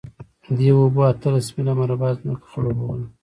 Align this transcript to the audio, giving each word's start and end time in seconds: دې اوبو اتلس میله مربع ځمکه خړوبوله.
دې 0.57 0.69
اوبو 0.77 1.01
اتلس 1.11 1.47
میله 1.55 1.73
مربع 1.79 2.09
ځمکه 2.21 2.45
خړوبوله. 2.51 3.05